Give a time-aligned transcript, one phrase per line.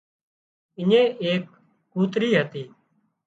[0.79, 1.43] اڃين ايڪ
[1.93, 2.63] ڪوترِي هتي